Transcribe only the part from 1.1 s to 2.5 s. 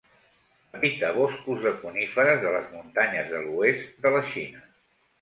boscos de coníferes